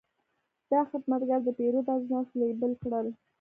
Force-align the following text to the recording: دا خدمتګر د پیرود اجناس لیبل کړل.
دا 0.71 0.79
خدمتګر 0.91 1.39
د 1.43 1.49
پیرود 1.57 1.87
اجناس 1.95 2.27
لیبل 2.39 2.71
کړل. 2.81 3.07